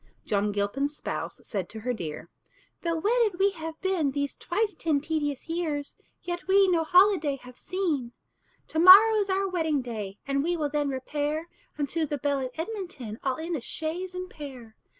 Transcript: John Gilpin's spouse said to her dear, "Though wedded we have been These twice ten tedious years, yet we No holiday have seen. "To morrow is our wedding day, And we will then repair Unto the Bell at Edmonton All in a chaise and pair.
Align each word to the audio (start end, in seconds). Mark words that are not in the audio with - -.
John 0.25 0.51
Gilpin's 0.51 0.97
spouse 0.97 1.39
said 1.43 1.69
to 1.69 1.81
her 1.81 1.93
dear, 1.93 2.31
"Though 2.81 2.95
wedded 2.97 3.37
we 3.37 3.51
have 3.51 3.79
been 3.81 4.09
These 4.09 4.35
twice 4.35 4.73
ten 4.73 4.99
tedious 4.99 5.47
years, 5.47 5.95
yet 6.23 6.47
we 6.47 6.67
No 6.67 6.83
holiday 6.83 7.35
have 7.35 7.55
seen. 7.55 8.11
"To 8.69 8.79
morrow 8.79 9.13
is 9.17 9.29
our 9.29 9.47
wedding 9.47 9.83
day, 9.83 10.17
And 10.25 10.43
we 10.43 10.57
will 10.57 10.69
then 10.69 10.89
repair 10.89 11.49
Unto 11.77 12.07
the 12.07 12.17
Bell 12.17 12.39
at 12.39 12.57
Edmonton 12.57 13.19
All 13.23 13.35
in 13.35 13.55
a 13.55 13.61
chaise 13.61 14.15
and 14.15 14.27
pair. 14.27 14.75